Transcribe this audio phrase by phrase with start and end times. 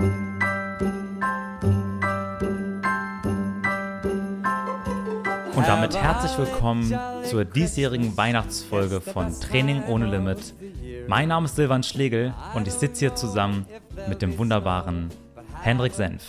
[0.00, 0.08] Und
[5.66, 10.54] damit herzlich willkommen zur diesjährigen Weihnachtsfolge von Training ohne Limit.
[11.06, 13.66] Mein Name ist Silvan Schlegel und ich sitze hier zusammen
[14.08, 15.10] mit dem wunderbaren
[15.60, 16.22] Hendrik Senf.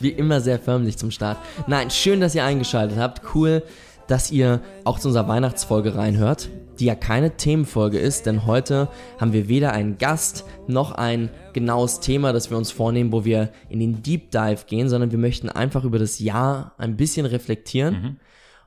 [0.00, 1.36] Wie immer sehr förmlich zum Start.
[1.66, 3.20] Nein, schön, dass ihr eingeschaltet habt.
[3.34, 3.62] Cool,
[4.06, 8.88] dass ihr auch zu unserer Weihnachtsfolge reinhört, die ja keine Themenfolge ist, denn heute
[9.20, 13.50] haben wir weder einen Gast noch ein genaues Thema, das wir uns vornehmen, wo wir
[13.68, 17.94] in den Deep Dive gehen, sondern wir möchten einfach über das Jahr ein bisschen reflektieren
[17.94, 18.16] mhm.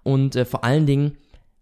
[0.03, 1.17] und äh, vor allen Dingen,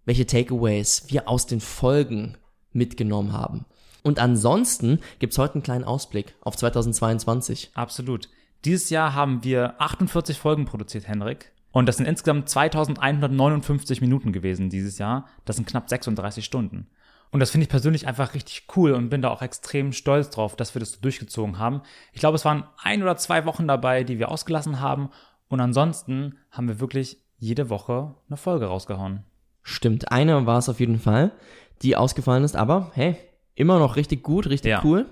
[0.05, 2.37] welche Takeaways wir aus den Folgen
[2.73, 3.65] mitgenommen haben.
[4.03, 7.71] Und ansonsten gibt's heute einen kleinen Ausblick auf 2022.
[7.73, 8.29] Absolut.
[8.63, 11.51] Dieses Jahr haben wir 48 Folgen produziert, Henrik.
[11.75, 15.27] Und das sind insgesamt 2159 Minuten gewesen dieses Jahr.
[15.43, 16.87] Das sind knapp 36 Stunden.
[17.31, 20.55] Und das finde ich persönlich einfach richtig cool und bin da auch extrem stolz drauf,
[20.55, 21.81] dass wir das so durchgezogen haben.
[22.13, 25.09] Ich glaube, es waren ein oder zwei Wochen dabei, die wir ausgelassen haben.
[25.49, 29.25] Und ansonsten haben wir wirklich jede Woche eine Folge rausgehauen.
[29.61, 31.33] Stimmt, eine war es auf jeden Fall,
[31.81, 32.55] die ausgefallen ist.
[32.55, 33.17] Aber hey,
[33.53, 34.81] immer noch richtig gut, richtig ja.
[34.85, 35.07] cool.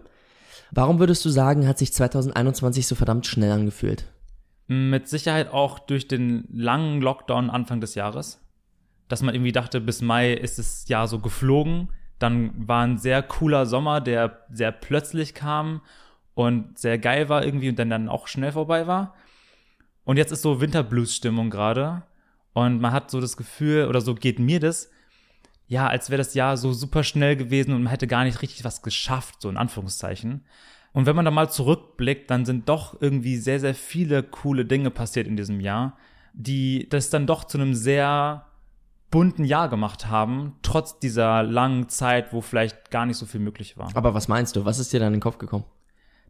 [0.72, 4.06] Warum würdest du sagen, hat sich 2021 so verdammt schnell angefühlt?
[4.68, 8.42] Mit Sicherheit auch durch den langen Lockdown Anfang des Jahres.
[9.08, 11.90] Dass man irgendwie dachte, bis Mai ist das Jahr so geflogen.
[12.20, 15.82] Dann war ein sehr cooler Sommer, der sehr plötzlich kam
[16.36, 19.14] und sehr geil war irgendwie und dann, dann auch schnell vorbei war.
[20.06, 22.04] Und jetzt ist so Winterblues-Stimmung gerade.
[22.54, 24.90] Und man hat so das Gefühl, oder so geht mir das,
[25.68, 28.64] ja, als wäre das Jahr so super schnell gewesen und man hätte gar nicht richtig
[28.64, 30.46] was geschafft, so in Anführungszeichen.
[30.94, 34.92] Und wenn man da mal zurückblickt, dann sind doch irgendwie sehr, sehr viele coole Dinge
[34.92, 35.98] passiert in diesem Jahr,
[36.34, 38.46] die das dann doch zu einem sehr
[39.10, 43.78] bunten Jahr gemacht haben, trotz dieser langen Zeit, wo vielleicht gar nicht so viel möglich
[43.78, 43.90] war.
[43.96, 44.66] Aber was meinst du?
[44.66, 45.66] Was ist dir da in den Kopf gekommen?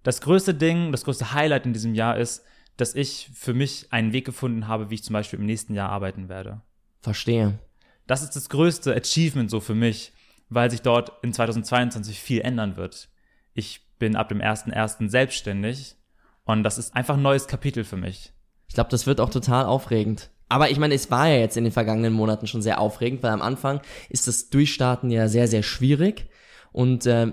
[0.03, 2.43] Das größte Ding, das größte Highlight in diesem Jahr ist,
[2.75, 5.89] dass ich für mich einen Weg gefunden habe, wie ich zum Beispiel im nächsten Jahr
[5.89, 6.61] arbeiten werde.
[7.01, 7.59] Verstehe
[8.07, 10.11] das ist das größte Achievement so für mich,
[10.49, 13.09] weil sich dort in 2022 viel ändern wird.
[13.53, 15.07] Ich bin ab dem 1.1.
[15.07, 15.95] selbstständig
[16.43, 18.33] und das ist einfach ein neues Kapitel für mich.
[18.67, 20.29] Ich glaube, das wird auch total aufregend.
[20.49, 23.31] Aber ich meine, es war ja jetzt in den vergangenen Monaten schon sehr aufregend, weil
[23.31, 26.27] am Anfang ist das Durchstarten ja sehr, sehr schwierig
[26.73, 27.31] und äh,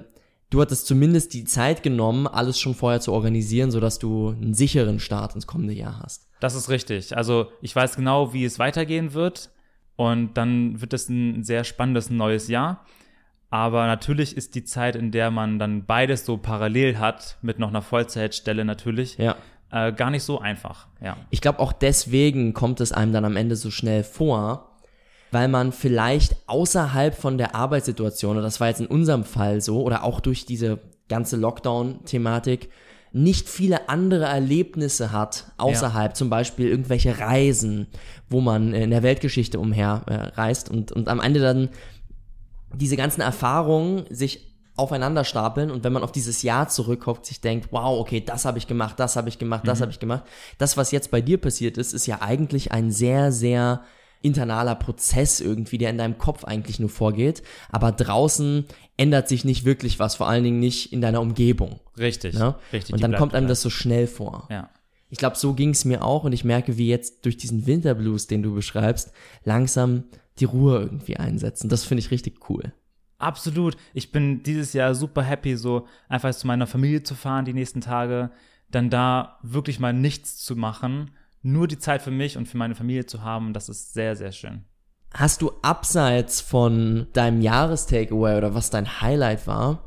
[0.51, 5.01] du hattest zumindest die Zeit genommen, alles schon vorher zu organisieren, sodass du einen sicheren
[5.01, 6.29] Start ins kommende Jahr hast.
[6.39, 7.17] Das ist richtig.
[7.17, 9.51] Also ich weiß genau, wie es weitergehen wird.
[9.97, 12.87] Und dann wird es ein sehr spannendes neues Jahr.
[13.51, 17.69] Aber natürlich ist die Zeit, in der man dann beides so parallel hat, mit noch
[17.69, 19.35] einer Vollzeitstelle natürlich, ja.
[19.73, 20.87] äh, gar nicht so einfach.
[21.03, 21.17] Ja.
[21.31, 24.77] Ich glaube, auch deswegen kommt es einem dann am Ende so schnell vor,
[25.33, 29.83] weil man vielleicht außerhalb von der Arbeitssituation, und das war jetzt in unserem Fall so,
[29.83, 30.79] oder auch durch diese
[31.09, 32.71] ganze Lockdown-Thematik,
[33.13, 36.15] nicht viele andere Erlebnisse hat außerhalb, ja.
[36.15, 37.89] zum Beispiel irgendwelche Reisen,
[38.29, 41.71] wo man in der Weltgeschichte umher äh, und, und am Ende dann
[42.75, 47.69] diese ganzen Erfahrungen sich aufeinander stapeln und wenn man auf dieses Jahr zurückguckt, sich denkt,
[47.71, 49.83] wow, okay, das habe ich gemacht, das habe ich gemacht, das mhm.
[49.83, 50.25] habe ich gemacht.
[50.59, 53.83] Das, was jetzt bei dir passiert ist, ist ja eigentlich ein sehr, sehr
[54.23, 57.43] internaler Prozess irgendwie, der in deinem Kopf eigentlich nur vorgeht.
[57.71, 58.67] Aber draußen
[58.97, 61.81] ändert sich nicht wirklich was, vor allen Dingen nicht in deiner Umgebung.
[61.99, 62.35] Richtig.
[62.35, 62.55] Ne?
[62.73, 64.47] richtig und dann kommt einem das so schnell vor.
[64.51, 64.71] Ja.
[65.09, 68.29] Ich glaube, so ging es mir auch und ich merke, wie jetzt durch diesen Winterblues,
[68.29, 69.13] den du beschreibst,
[69.45, 70.05] langsam
[70.41, 71.69] die Ruhe irgendwie einsetzen.
[71.69, 72.73] Das finde ich richtig cool.
[73.19, 73.77] Absolut.
[73.93, 77.81] Ich bin dieses Jahr super happy, so einfach zu meiner Familie zu fahren die nächsten
[77.81, 78.31] Tage,
[78.71, 81.11] dann da wirklich mal nichts zu machen
[81.43, 83.53] nur die Zeit für mich und für meine Familie zu haben.
[83.53, 84.65] Das ist sehr, sehr schön.
[85.13, 89.85] Hast du abseits von deinem Jahrestakeaway oder was dein Highlight war,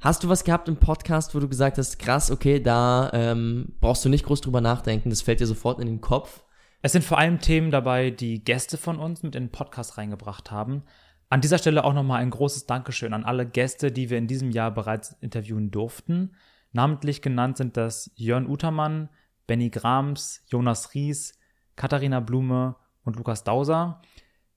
[0.00, 4.04] hast du was gehabt im Podcast, wo du gesagt hast, krass, okay, da ähm, brauchst
[4.04, 6.44] du nicht groß drüber nachdenken, das fällt dir sofort in den Kopf?
[6.80, 10.52] Es sind vor allem Themen dabei, die Gäste von uns mit in den Podcast reingebracht
[10.52, 10.84] haben.
[11.28, 14.52] An dieser Stelle auch nochmal ein großes Dankeschön an alle Gäste, die wir in diesem
[14.52, 16.36] Jahr bereits interviewen durften.
[16.72, 19.08] Namentlich genannt sind das Jörn Utermann,
[19.48, 21.36] Benny Grams, Jonas Ries,
[21.74, 24.00] Katharina Blume und Lukas Dauser.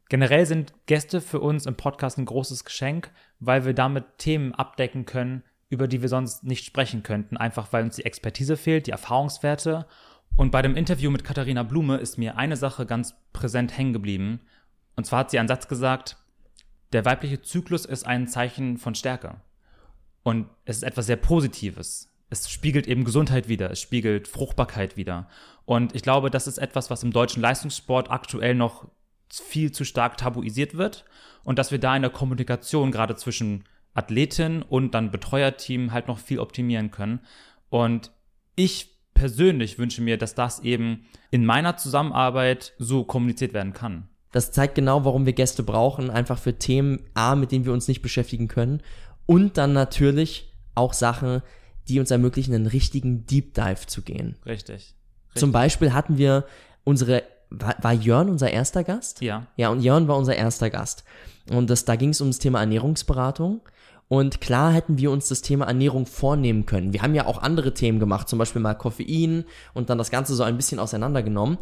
[0.07, 5.06] Generell sind Gäste für uns im Podcast ein großes Geschenk, weil wir damit Themen abdecken
[5.06, 8.92] können, über die wir sonst nicht sprechen könnten, einfach weil uns die Expertise fehlt, die
[8.92, 9.88] Erfahrungswerte.
[10.36, 14.42] Und bei dem Interview mit Katharina Blume ist mir eine Sache ganz präsent hängen geblieben.
[14.95, 16.18] Und zwar hat sie einen Satz gesagt,
[16.94, 19.42] der weibliche Zyklus ist ein Zeichen von Stärke.
[20.24, 25.28] Und es ist etwas sehr Positives es spiegelt eben Gesundheit wieder, es spiegelt Fruchtbarkeit wieder.
[25.66, 28.88] Und ich glaube, das ist etwas, was im deutschen Leistungssport aktuell noch
[29.30, 31.06] viel zu stark tabuisiert wird
[31.44, 36.19] und dass wir da in der Kommunikation gerade zwischen Athletin und dann Betreuerteam halt noch
[36.19, 37.19] viel optimieren können.
[37.69, 38.12] Und
[38.56, 38.91] ich
[39.21, 44.07] persönlich wünsche mir, dass das eben in meiner Zusammenarbeit so kommuniziert werden kann.
[44.31, 47.88] Das zeigt genau, warum wir Gäste brauchen, einfach für Themen A, mit denen wir uns
[47.88, 48.81] nicht beschäftigen können
[49.27, 51.44] und dann natürlich auch Sachen,
[51.88, 54.38] die uns ermöglichen, einen richtigen Deep Dive zu gehen.
[54.44, 54.75] Richtig.
[54.75, 54.95] Richtig.
[55.35, 56.45] Zum Beispiel hatten wir
[56.83, 57.21] unsere,
[57.51, 59.21] war, war Jörn unser erster Gast?
[59.21, 59.45] Ja.
[59.56, 61.03] Ja, und Jörn war unser erster Gast.
[61.51, 63.62] Und das, da ging es um das Thema Ernährungsberatung.
[64.12, 66.92] Und klar hätten wir uns das Thema Ernährung vornehmen können.
[66.92, 70.36] Wir haben ja auch andere Themen gemacht, zum Beispiel mal Koffein und dann das Ganze
[70.36, 71.58] so ein bisschen auseinandergenommen.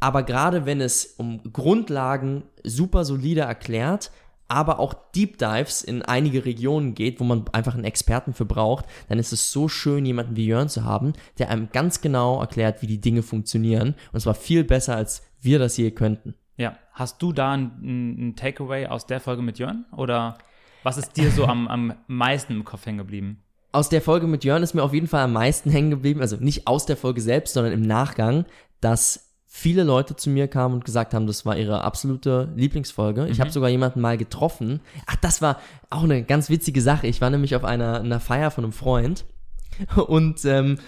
[0.00, 4.10] Aber gerade wenn es um Grundlagen super solide erklärt,
[4.48, 8.84] aber auch Deep Dives in einige Regionen geht, wo man einfach einen Experten für braucht,
[9.08, 12.82] dann ist es so schön, jemanden wie Jörn zu haben, der einem ganz genau erklärt,
[12.82, 13.94] wie die Dinge funktionieren.
[14.12, 16.34] Und zwar viel besser, als wir das je könnten.
[16.58, 16.76] Ja.
[16.92, 19.86] Hast du da ein, ein Takeaway aus der Folge mit Jörn?
[19.96, 20.36] Oder
[20.84, 23.42] was ist dir so am, am meisten im Kopf hängen geblieben?
[23.72, 26.36] Aus der Folge mit Jörn ist mir auf jeden Fall am meisten hängen geblieben, also
[26.36, 28.44] nicht aus der Folge selbst, sondern im Nachgang,
[28.80, 33.26] dass viele Leute zu mir kamen und gesagt haben, das war ihre absolute Lieblingsfolge.
[33.28, 34.80] Ich habe sogar jemanden mal getroffen.
[35.06, 35.60] Ach, das war
[35.90, 37.06] auch eine ganz witzige Sache.
[37.06, 39.24] Ich war nämlich auf einer, einer Feier von einem Freund
[40.06, 40.78] und ähm,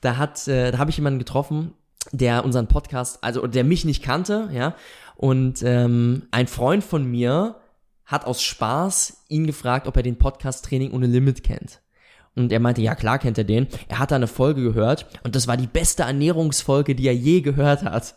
[0.00, 1.72] da hat, äh, da habe ich jemanden getroffen,
[2.12, 4.76] der unseren Podcast, also der mich nicht kannte, ja.
[5.16, 7.56] Und ähm, ein Freund von mir
[8.06, 11.80] hat aus Spaß ihn gefragt, ob er den Podcast Training ohne Limit kennt.
[12.34, 13.66] Und er meinte, ja klar kennt er den.
[13.88, 17.40] Er hat da eine Folge gehört und das war die beste Ernährungsfolge, die er je
[17.40, 18.14] gehört hat.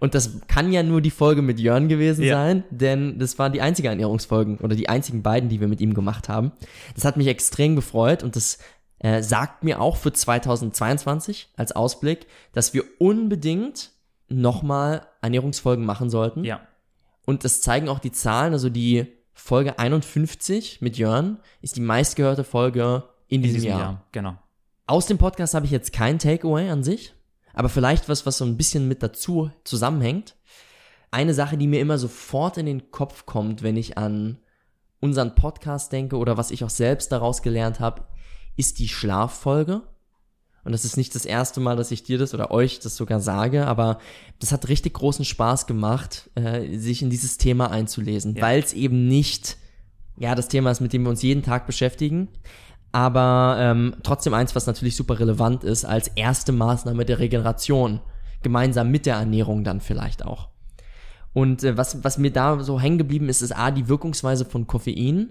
[0.00, 2.34] Und das kann ja nur die Folge mit Jörn gewesen Ja.
[2.36, 5.94] sein, denn das waren die einzige Ernährungsfolgen oder die einzigen beiden, die wir mit ihm
[5.94, 6.52] gemacht haben.
[6.94, 8.58] Das hat mich extrem gefreut und das
[8.98, 13.90] äh, sagt mir auch für 2022 als Ausblick, dass wir unbedingt
[14.28, 16.44] nochmal Ernährungsfolgen machen sollten.
[16.44, 16.60] Ja.
[17.26, 22.44] Und das zeigen auch die Zahlen, also die Folge 51 mit Jörn ist die meistgehörte
[22.44, 23.80] Folge in In diesem, diesem Jahr.
[23.80, 24.04] Jahr.
[24.12, 24.38] Genau.
[24.86, 27.14] Aus dem Podcast habe ich jetzt kein Takeaway an sich,
[27.52, 30.36] aber vielleicht was, was so ein bisschen mit dazu zusammenhängt.
[31.10, 34.38] Eine Sache, die mir immer sofort in den Kopf kommt, wenn ich an
[35.00, 38.04] unseren Podcast denke oder was ich auch selbst daraus gelernt habe,
[38.56, 39.82] ist die Schlaffolge.
[40.66, 43.20] Und das ist nicht das erste Mal, dass ich dir das oder euch das sogar
[43.20, 43.98] sage, aber
[44.40, 48.42] das hat richtig großen Spaß gemacht, äh, sich in dieses Thema einzulesen, Ja.
[48.42, 49.56] weil es eben nicht,
[50.18, 52.26] ja, das Thema ist, mit dem wir uns jeden Tag beschäftigen,
[52.90, 58.00] aber ähm, trotzdem eins, was natürlich super relevant ist, als erste Maßnahme der Regeneration,
[58.42, 60.48] gemeinsam mit der Ernährung dann vielleicht auch.
[61.32, 64.66] Und äh, was, was mir da so hängen geblieben ist, ist A, die Wirkungsweise von
[64.66, 65.28] Koffein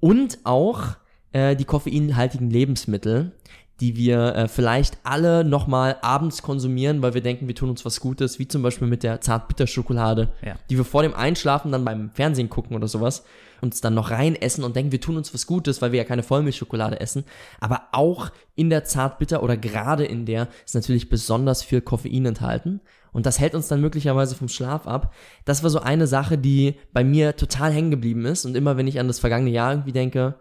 [0.00, 0.96] und auch
[1.32, 3.32] äh, die koffeinhaltigen Lebensmittel,
[3.80, 8.00] die wir äh, vielleicht alle nochmal abends konsumieren, weil wir denken, wir tun uns was
[8.00, 10.56] Gutes, wie zum Beispiel mit der Zartbitterschokolade, Ja.
[10.68, 13.24] die wir vor dem Einschlafen dann beim Fernsehen gucken oder sowas,
[13.60, 16.04] uns dann noch rein essen und denken, wir tun uns was Gutes, weil wir ja
[16.04, 17.24] keine Vollmilchschokolade essen.
[17.60, 22.80] Aber auch in der Zartbitter oder gerade in der ist natürlich besonders viel Koffein enthalten.
[23.10, 25.12] Und das hält uns dann möglicherweise vom Schlaf ab.
[25.44, 28.44] Das war so eine Sache, die bei mir total hängen geblieben ist.
[28.44, 30.34] Und immer wenn ich an das vergangene Jahr irgendwie denke,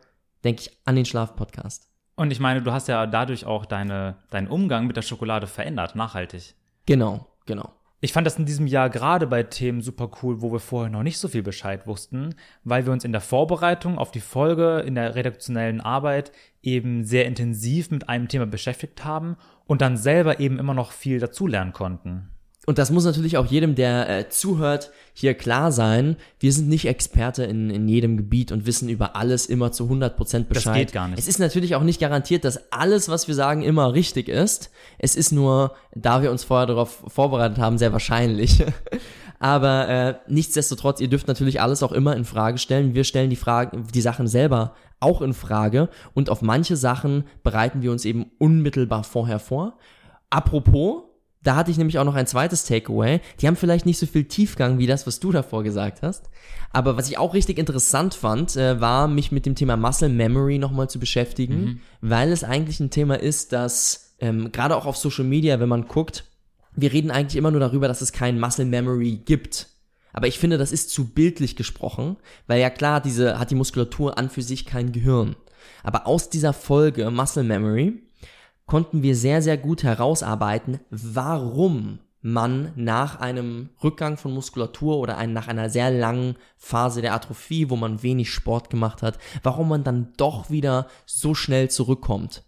[0.43, 1.87] denke ich an den Schlaf-Podcast.
[2.17, 5.95] Und ich meine, du hast ja dadurch auch deine, deinen Umgang mit der Schokolade verändert,
[5.95, 6.55] nachhaltig.
[6.87, 7.71] Genau, genau.
[7.99, 11.03] Ich fand das in diesem Jahr gerade bei Themen super cool, wo wir vorher noch
[11.03, 14.95] nicht so viel Bescheid wussten, weil wir uns in der Vorbereitung auf die Folge, in
[14.95, 16.31] der redaktionellen Arbeit
[16.63, 21.19] eben sehr intensiv mit einem Thema beschäftigt haben und dann selber eben immer noch viel
[21.19, 22.29] dazulernen konnten.
[22.69, 26.17] Und das muss natürlich auch jedem, der äh, zuhört, hier klar sein.
[26.37, 30.43] Wir sind nicht Experte in, in jedem Gebiet und wissen über alles immer zu 100%
[30.43, 30.75] Bescheid.
[30.75, 31.17] geht gar nicht.
[31.17, 34.69] Es ist natürlich auch nicht garantiert, dass alles, was wir sagen, immer richtig ist.
[34.99, 38.61] Es ist nur, da wir uns vorher darauf vorbereitet haben, sehr wahrscheinlich.
[39.39, 42.93] Aber äh, nichtsdestotrotz, ihr dürft natürlich alles auch immer in Frage stellen.
[42.95, 47.81] Wir stellen die Fragen, die Sachen selber auch in Frage und auf manche Sachen bereiten
[47.81, 49.77] wir uns eben unmittelbar vorher vor.
[50.29, 51.03] Apropos,
[51.47, 53.21] da hatte ich nämlich auch noch ein zweites Takeaway.
[53.39, 56.29] Die haben vielleicht nicht so viel Tiefgang wie das, was du davor gesagt hast.
[56.71, 60.57] Aber was ich auch richtig interessant fand, äh, war, mich mit dem Thema Muscle Memory
[60.57, 65.23] nochmal zu beschäftigen, weil es eigentlich ein Thema ist, das ähm, gerade auch auf Social
[65.23, 66.25] Media, wenn man guckt,
[66.75, 69.67] wir reden eigentlich immer nur darüber, dass es kein Muscle Memory gibt.
[70.11, 74.17] Aber ich finde, das ist zu bildlich gesprochen, weil ja klar, diese hat die Muskulatur
[74.17, 75.37] an für sich kein Gehirn.
[75.83, 78.01] Aber aus dieser Folge Muscle Memory
[78.67, 85.33] konnten wir sehr, sehr gut herausarbeiten, warum man nach einem Rückgang von Muskulatur oder ein,
[85.33, 89.83] nach einer sehr langen Phase der Atrophie, wo man wenig Sport gemacht hat, warum man
[89.83, 92.43] dann doch wieder so schnell zurückkommt.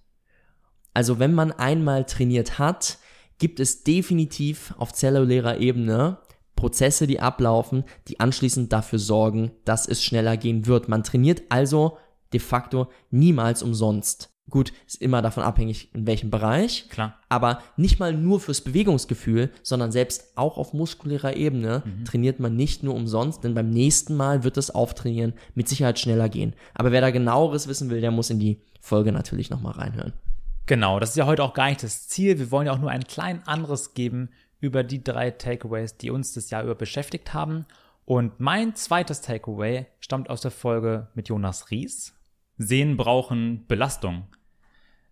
[0.93, 2.97] Also wenn man einmal trainiert hat,
[3.37, 6.17] gibt es definitiv auf zellulärer Ebene
[6.57, 10.89] Prozesse, die ablaufen, die anschließend dafür sorgen, dass es schneller gehen wird.
[10.89, 11.97] Man trainiert also
[12.33, 14.28] de facto niemals umsonst.
[14.49, 16.89] Gut, ist immer davon abhängig, in welchem Bereich.
[16.89, 17.19] Klar.
[17.29, 22.05] Aber nicht mal nur fürs Bewegungsgefühl, sondern selbst auch auf muskulärer Ebene Mhm.
[22.05, 26.29] trainiert man nicht nur umsonst, denn beim nächsten Mal wird das Auftrainieren mit Sicherheit schneller
[26.29, 26.53] gehen.
[26.73, 30.13] Aber wer da genaueres wissen will, der muss in die Folge natürlich nochmal reinhören.
[30.65, 32.37] Genau, das ist ja heute auch gar nicht das Ziel.
[32.39, 34.29] Wir wollen ja auch nur ein klein anderes geben
[34.59, 37.65] über die drei Takeaways, die uns das Jahr über beschäftigt haben.
[38.05, 42.13] Und mein zweites Takeaway stammt aus der Folge mit Jonas Ries.
[42.57, 44.23] Sehen brauchen Belastung.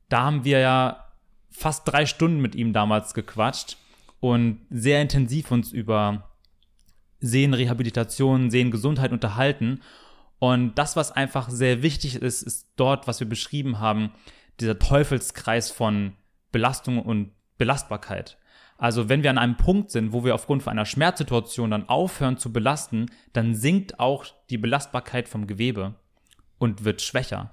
[0.09, 1.05] Da haben wir ja
[1.49, 3.77] fast drei Stunden mit ihm damals gequatscht
[4.19, 6.29] und sehr intensiv uns über
[7.19, 9.81] Sehnenrehabilitation, Sehnengesundheit unterhalten.
[10.39, 14.11] Und das, was einfach sehr wichtig ist, ist dort, was wir beschrieben haben,
[14.59, 16.13] dieser Teufelskreis von
[16.51, 18.37] Belastung und Belastbarkeit.
[18.77, 22.37] Also wenn wir an einem Punkt sind, wo wir aufgrund von einer Schmerzsituation dann aufhören
[22.37, 25.95] zu belasten, dann sinkt auch die Belastbarkeit vom Gewebe
[26.59, 27.51] und wird schwächer.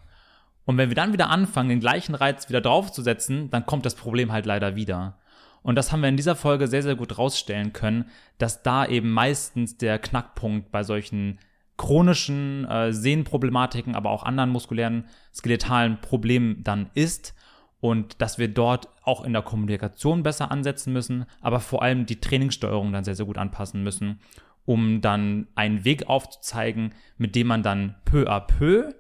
[0.65, 4.33] Und wenn wir dann wieder anfangen, den gleichen Reiz wieder draufzusetzen, dann kommt das Problem
[4.33, 5.19] halt leider wieder.
[5.63, 8.07] Und das haben wir in dieser Folge sehr, sehr gut rausstellen können,
[8.39, 11.39] dass da eben meistens der Knackpunkt bei solchen
[11.77, 17.35] chronischen äh, Sehnenproblematiken, aber auch anderen muskulären, skeletalen Problemen dann ist
[17.81, 22.21] und dass wir dort auch in der Kommunikation besser ansetzen müssen, aber vor allem die
[22.21, 24.21] Trainingssteuerung dann sehr, sehr gut anpassen müssen,
[24.65, 28.95] um dann einen Weg aufzuzeigen, mit dem man dann peu à peu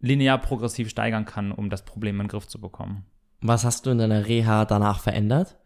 [0.00, 3.04] linear progressiv steigern kann, um das Problem in den Griff zu bekommen.
[3.40, 5.56] Was hast du in deiner Reha danach verändert?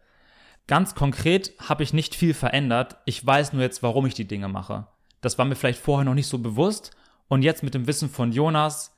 [0.67, 2.97] Ganz konkret habe ich nicht viel verändert.
[3.05, 4.87] Ich weiß nur jetzt, warum ich die Dinge mache.
[5.21, 6.91] Das war mir vielleicht vorher noch nicht so bewusst.
[7.27, 8.95] Und jetzt mit dem Wissen von Jonas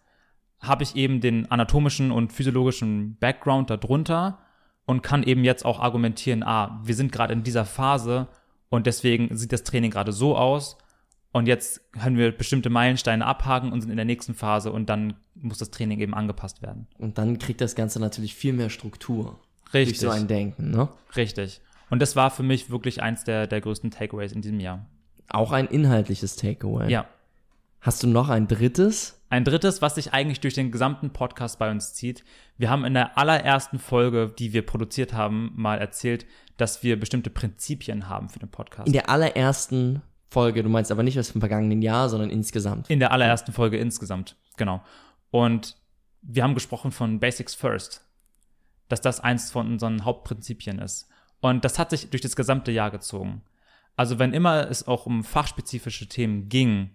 [0.59, 4.39] habe ich eben den anatomischen und physiologischen Background darunter
[4.85, 8.27] und kann eben jetzt auch argumentieren, ah, wir sind gerade in dieser Phase
[8.69, 10.77] und deswegen sieht das Training gerade so aus.
[11.35, 15.15] Und jetzt können wir bestimmte Meilensteine abhaken und sind in der nächsten Phase und dann
[15.33, 16.87] muss das Training eben angepasst werden.
[16.97, 19.37] Und dann kriegt das Ganze natürlich viel mehr Struktur.
[19.73, 19.99] Richtig.
[19.99, 20.87] Durch so ein Denken, ne?
[21.13, 21.59] Richtig.
[21.89, 24.85] Und das war für mich wirklich eins der, der größten Takeaways in diesem Jahr.
[25.27, 26.89] Auch ein inhaltliches Takeaway.
[26.89, 27.05] Ja.
[27.81, 29.21] Hast du noch ein drittes?
[29.27, 32.23] Ein drittes, was sich eigentlich durch den gesamten Podcast bei uns zieht.
[32.57, 36.25] Wir haben in der allerersten Folge, die wir produziert haben, mal erzählt,
[36.55, 38.87] dass wir bestimmte Prinzipien haben für den Podcast.
[38.87, 42.89] In der allerersten Folge, du meinst aber nicht aus dem vergangenen Jahr, sondern insgesamt.
[42.89, 44.81] In der allerersten Folge insgesamt, genau.
[45.31, 45.77] Und
[46.21, 48.01] wir haben gesprochen von Basics First,
[48.89, 51.07] dass das eins von unseren Hauptprinzipien ist.
[51.41, 53.43] Und das hat sich durch das gesamte Jahr gezogen.
[53.95, 56.91] Also wenn immer es auch um fachspezifische Themen ging,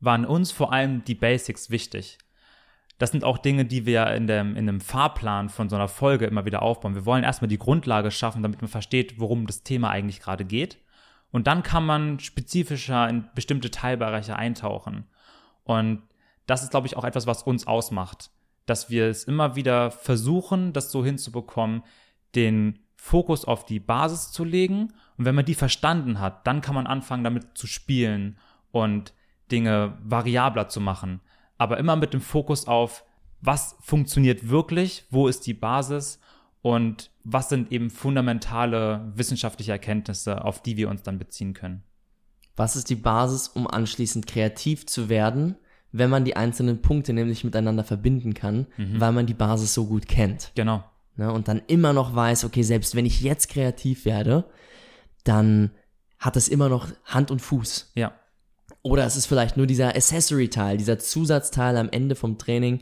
[0.00, 2.18] waren uns vor allem die Basics wichtig.
[2.98, 6.26] Das sind auch Dinge, die wir in, dem, in einem Fahrplan von so einer Folge
[6.26, 6.94] immer wieder aufbauen.
[6.94, 10.78] Wir wollen erstmal die Grundlage schaffen, damit man versteht, worum das Thema eigentlich gerade geht.
[11.30, 15.04] Und dann kann man spezifischer in bestimmte Teilbereiche eintauchen.
[15.64, 16.02] Und
[16.46, 18.30] das ist, glaube ich, auch etwas, was uns ausmacht.
[18.66, 21.82] Dass wir es immer wieder versuchen, das so hinzubekommen,
[22.34, 24.92] den Fokus auf die Basis zu legen.
[25.16, 28.38] Und wenn man die verstanden hat, dann kann man anfangen, damit zu spielen
[28.70, 29.12] und
[29.50, 31.20] Dinge variabler zu machen.
[31.58, 33.04] Aber immer mit dem Fokus auf,
[33.40, 36.20] was funktioniert wirklich, wo ist die Basis
[36.62, 41.82] und was sind eben fundamentale wissenschaftliche Erkenntnisse, auf die wir uns dann beziehen können.
[42.56, 45.56] Was ist die Basis, um anschließend kreativ zu werden,
[45.92, 50.08] wenn man die einzelnen Punkte nämlich miteinander verbinden kann, weil man die Basis so gut
[50.08, 50.52] kennt?
[50.54, 50.82] Genau.
[51.16, 54.44] Ne, und dann immer noch weiß, okay, selbst wenn ich jetzt kreativ werde,
[55.24, 55.72] dann
[56.18, 57.92] hat es immer noch Hand und Fuß.
[57.94, 58.12] Ja.
[58.82, 62.80] Oder es ist vielleicht nur dieser Accessory-Teil, dieser Zusatzteil am Ende vom Training,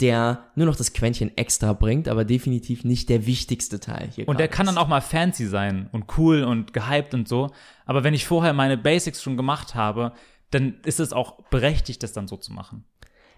[0.00, 4.28] der nur noch das Quäntchen extra bringt, aber definitiv nicht der wichtigste Teil hier.
[4.28, 4.74] Und der gerade kann ist.
[4.74, 7.50] dann auch mal fancy sein und cool und gehypt und so.
[7.84, 10.12] Aber wenn ich vorher meine Basics schon gemacht habe,
[10.50, 12.84] dann ist es auch berechtigt, das dann so zu machen.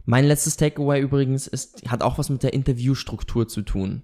[0.04, 4.02] Mein letztes Takeaway übrigens ist, hat auch was mit der Interviewstruktur zu tun.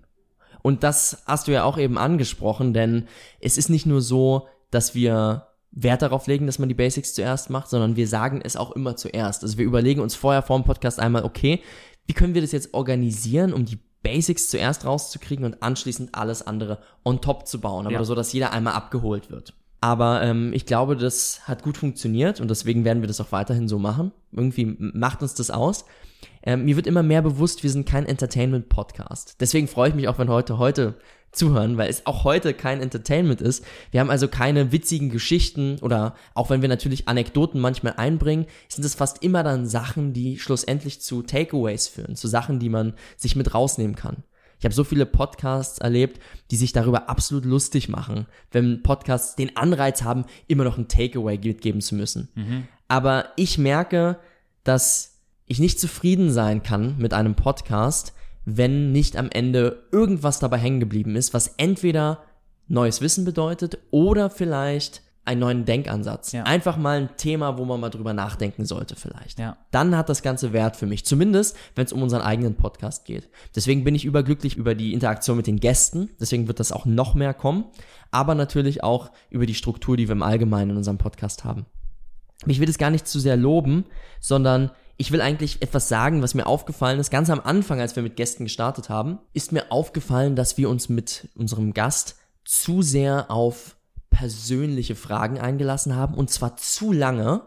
[0.63, 3.07] Und das hast du ja auch eben angesprochen, denn
[3.41, 7.51] es ist nicht nur so, dass wir Wert darauf legen, dass man die Basics zuerst
[7.51, 9.43] macht, sondern wir sagen es auch immer zuerst.
[9.43, 11.63] Also wir überlegen uns vorher vor dem Podcast einmal, okay,
[12.07, 16.79] wie können wir das jetzt organisieren, um die Basics zuerst rauszukriegen und anschließend alles andere
[17.05, 18.05] on top zu bauen, aber Ja.
[18.05, 19.55] so, dass jeder einmal abgeholt wird.
[19.81, 23.69] Aber ähm, ich glaube, das hat gut funktioniert und deswegen werden wir das auch weiterhin
[23.69, 24.13] so machen.
[24.33, 25.85] Irgendwie macht uns das aus.
[26.43, 29.37] Ähm, mir wird immer mehr bewusst, wir sind kein Entertainment-Podcast.
[29.41, 30.95] Deswegen freue ich mich auch, wenn heute heute
[31.33, 33.65] zuhören, weil es auch heute kein Entertainment ist.
[33.91, 38.85] Wir haben also keine witzigen Geschichten oder auch wenn wir natürlich Anekdoten manchmal einbringen, sind
[38.85, 43.37] es fast immer dann Sachen, die schlussendlich zu Takeaways führen, zu Sachen, die man sich
[43.37, 44.25] mit rausnehmen kann.
[44.59, 46.19] Ich habe so viele Podcasts erlebt,
[46.51, 51.39] die sich darüber absolut lustig machen, wenn Podcasts den Anreiz haben, immer noch ein Takeaway
[51.39, 52.31] mitgeben zu müssen.
[52.89, 54.19] Aber ich merke,
[54.65, 58.15] dass ich nicht zufrieden sein kann mit einem Podcast,
[58.47, 62.23] wenn nicht am Ende irgendwas dabei hängen geblieben ist, was entweder
[62.69, 66.31] neues Wissen bedeutet oder vielleicht einen neuen Denkansatz.
[66.31, 66.45] Ja.
[66.45, 69.41] Einfach mal ein Thema, wo man mal drüber nachdenken sollte vielleicht.
[69.41, 69.57] Ja.
[69.73, 71.05] Dann hat das Ganze Wert für mich.
[71.05, 73.29] Zumindest, wenn es um unseren eigenen Podcast geht.
[73.57, 76.11] Deswegen bin ich überglücklich über die Interaktion mit den Gästen.
[76.21, 77.65] Deswegen wird das auch noch mehr kommen.
[78.13, 81.67] Aber natürlich auch über die Struktur, die wir im Allgemeinen in unserem Podcast haben.
[82.47, 83.87] Ich will es gar nicht zu sehr loben,
[84.21, 87.11] sondern ich will eigentlich etwas sagen, was mir aufgefallen ist.
[87.11, 90.89] Ganz am Anfang, als wir mit Gästen gestartet haben, ist mir aufgefallen, dass wir uns
[90.89, 93.77] mit unserem Gast zu sehr auf
[94.09, 97.43] persönliche Fragen eingelassen haben und zwar zu lange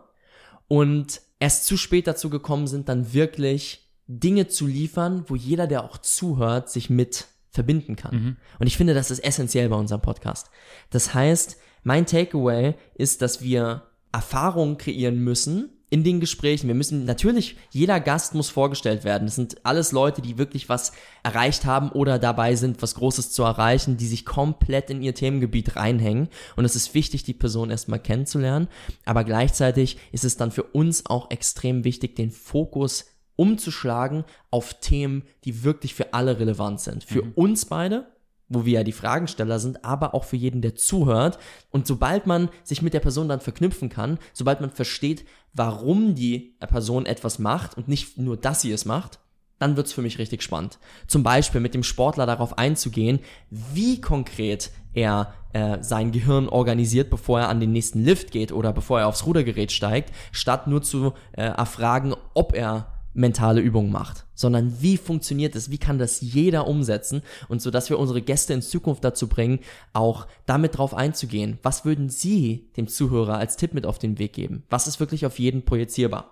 [0.68, 5.84] und erst zu spät dazu gekommen sind, dann wirklich Dinge zu liefern, wo jeder, der
[5.84, 8.38] auch zuhört, sich mit verbinden kann.
[8.60, 10.52] Und ich finde, das ist essentiell bei unserem Podcast.
[10.92, 16.68] Das heißt, mein Takeaway ist, dass wir Erfahrungen kreieren müssen in den Gesprächen.
[16.68, 19.26] Wir müssen natürlich, jeder Gast muss vorgestellt werden.
[19.26, 20.92] Das sind alles Leute, die wirklich was
[21.24, 25.76] erreicht haben oder dabei sind, was Großes zu erreichen, die sich komplett in ihr Themengebiet
[25.76, 26.30] reinhängen.
[26.56, 28.68] Und es ist wichtig, die Person erstmal kennenzulernen.
[29.06, 33.06] Aber gleichzeitig ist es dann für uns auch extrem wichtig, den Fokus
[33.36, 37.06] umzuschlagen auf Themen, die wirklich für alle relevant sind.
[37.06, 38.06] Für uns beide,
[38.50, 41.38] wo wir ja die Fragensteller sind, aber auch für jeden, der zuhört.
[41.70, 46.56] Und sobald man sich mit der Person dann verknüpfen kann, sobald man versteht, warum die
[46.60, 49.20] Person etwas macht und nicht nur, dass sie es macht,
[49.60, 50.80] dann wird's für mich richtig spannend.
[51.08, 57.42] Zum Beispiel mit dem Sportler darauf einzugehen, wie konkret er äh, sein Gehirn organisiert, bevor
[57.42, 61.14] er an den nächsten Lift geht oder bevor er aufs Rudergerät steigt, statt nur zu
[61.34, 66.68] äh, erfragen, ob er mentale Übungen macht, sondern wie funktioniert es, wie kann das jeder
[66.68, 69.60] umsetzen und so, dass wir unsere Gäste in Zukunft dazu bringen,
[69.94, 71.60] auch damit drauf einzugehen.
[71.62, 74.64] Was würden Sie dem Zuhörer als Tipp mit auf den Weg geben?
[74.70, 76.32] Was ist wirklich auf jeden projizierbar?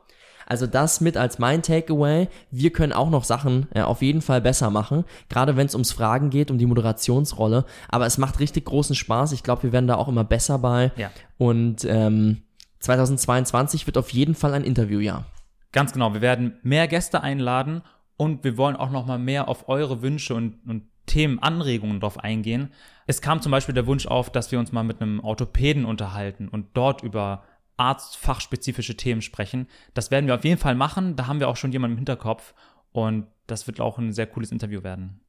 [0.50, 2.29] Also das mit als mein Takeaway.
[2.51, 5.91] Wir können auch noch Sachen äh, auf jeden Fall besser machen, gerade wenn es ums
[5.91, 7.65] Fragen geht, um die Moderationsrolle.
[7.89, 9.34] Aber es macht richtig großen Spaß.
[9.34, 10.94] Ich glaube, wir werden da auch immer besser bei.
[10.96, 11.12] Ja.
[11.38, 12.43] Und ähm,
[12.80, 15.26] 2022 wird auf jeden Fall ein Interviewjahr.
[15.77, 16.11] Ganz genau.
[16.15, 17.83] Wir werden mehr Gäste einladen
[18.17, 22.19] und wir wollen auch noch mal mehr auf eure Wünsche und, und Themen, Anregungen drauf
[22.19, 22.71] eingehen.
[23.05, 26.47] Es kam zum Beispiel der Wunsch auf, dass wir uns mal mit einem Orthopäden unterhalten
[26.47, 27.43] und dort über
[27.77, 29.67] arztfachspezifische Themen sprechen.
[29.93, 31.15] Das werden wir auf jeden Fall machen.
[31.15, 32.55] Da haben wir auch schon jemanden im Hinterkopf
[32.91, 35.19] und das wird auch ein sehr cooles Interview werden.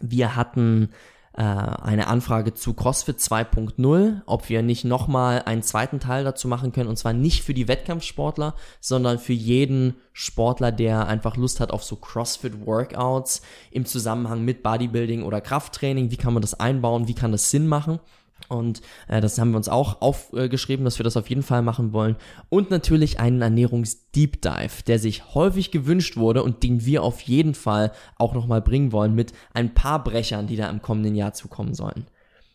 [0.00, 0.88] Wir hatten
[1.32, 6.88] eine Anfrage zu CrossFit 2.0, ob wir nicht nochmal einen zweiten Teil dazu machen können.
[6.88, 11.84] Und zwar nicht für die Wettkampfsportler, sondern für jeden Sportler, der einfach Lust hat auf
[11.84, 16.10] so CrossFit-Workouts im Zusammenhang mit Bodybuilding oder Krafttraining.
[16.10, 17.06] Wie kann man das einbauen?
[17.06, 18.00] Wie kann das Sinn machen?
[18.48, 21.92] Und äh, das haben wir uns auch aufgeschrieben, dass wir das auf jeden Fall machen
[21.92, 22.16] wollen.
[22.48, 27.54] Und natürlich einen Ernährungs-Deep Dive, der sich häufig gewünscht wurde und den wir auf jeden
[27.54, 31.74] Fall auch nochmal bringen wollen mit ein paar Brechern, die da im kommenden Jahr zukommen
[31.74, 32.06] sollen.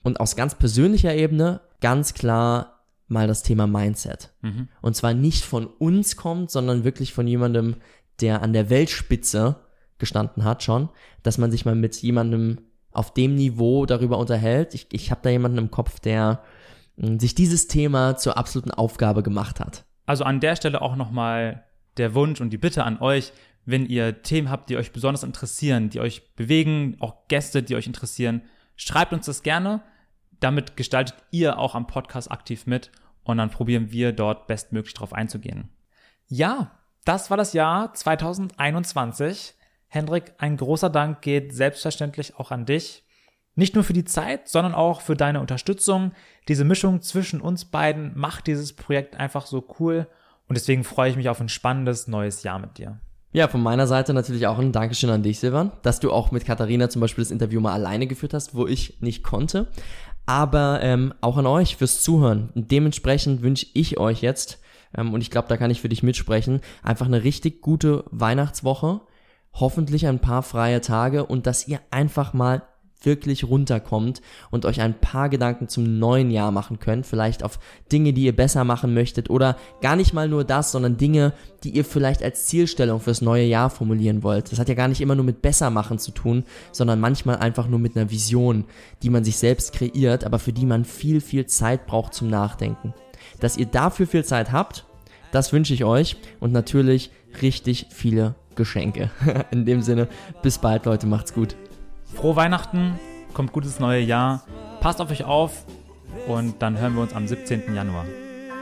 [0.04, 4.34] Und aus ganz persönlicher Ebene ganz klar mal das Thema Mindset.
[4.82, 7.76] Und zwar nicht von uns kommt, sondern wirklich von jemandem,
[8.22, 9.58] der an der Weltspitze
[10.00, 10.90] gestanden hat schon,
[11.22, 12.60] dass man sich mal mit jemandem
[12.94, 14.74] auf dem Niveau darüber unterhält.
[14.74, 16.42] Ich, ich habe da jemanden im Kopf, der
[16.98, 19.86] mh, sich dieses Thema zur absoluten Aufgabe gemacht hat.
[20.06, 21.64] Also an der Stelle auch nochmal
[21.98, 23.32] der Wunsch und die Bitte an euch,
[23.66, 27.88] wenn ihr Themen habt, die euch besonders interessieren, die euch bewegen, auch Gäste, die euch
[27.88, 28.42] interessieren,
[28.76, 29.82] schreibt uns das gerne.
[30.40, 32.92] Damit gestaltet ihr auch am Podcast aktiv mit
[33.24, 35.70] und dann probieren wir dort bestmöglich drauf einzugehen.
[36.28, 36.72] Ja,
[37.06, 39.54] das war das Jahr 2021.
[39.94, 43.04] Hendrik, ein großer Dank geht selbstverständlich auch an dich.
[43.54, 46.14] Nicht nur für die Zeit, sondern auch für deine Unterstützung.
[46.48, 50.08] Diese Mischung zwischen uns beiden macht dieses Projekt einfach so cool
[50.48, 53.02] und deswegen freue ich mich auf ein spannendes neues Jahr mit dir.
[53.34, 56.44] Ja, von meiner Seite natürlich auch ein Dankeschön an dich, Silvan, dass du auch mit
[56.44, 59.68] Katharina zum Beispiel das Interview mal alleine geführt hast, wo ich nicht konnte.
[60.26, 62.50] Aber ähm, auch an euch fürs Zuhören.
[62.56, 64.60] Dementsprechend wünsche ich euch jetzt,
[64.98, 69.02] ähm, und ich glaube, da kann ich für dich mitsprechen, einfach eine richtig gute Weihnachtswoche,
[69.54, 72.64] hoffentlich ein paar freie Tage und dass ihr einfach mal
[73.06, 77.60] wirklich runterkommt und euch ein paar Gedanken zum neuen Jahr machen könnt, vielleicht auf
[77.92, 81.72] Dinge, die ihr besser machen möchtet oder gar nicht mal nur das, sondern Dinge, die
[81.72, 84.52] ihr vielleicht als Zielstellung fürs neue Jahr formulieren wollt.
[84.52, 87.68] Das hat ja gar nicht immer nur mit besser machen zu tun, sondern manchmal einfach
[87.68, 88.66] nur mit einer Vision,
[89.02, 92.94] die man sich selbst kreiert, aber für die man viel, viel Zeit braucht zum Nachdenken.
[93.40, 94.86] Dass ihr dafür viel Zeit habt,
[95.32, 97.12] das wünsche ich euch und natürlich
[97.42, 99.10] richtig viele Geschenke.
[99.52, 100.08] In dem Sinne,
[100.42, 101.56] bis bald Leute, macht's gut.
[102.14, 103.00] Frohe Weihnachten,
[103.34, 104.44] kommt gutes neue Jahr,
[104.80, 105.66] passt auf euch auf
[106.28, 107.74] und dann hören wir uns am 17.
[107.74, 108.06] Januar.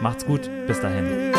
[0.01, 1.31] Macht's gut, bis dahin.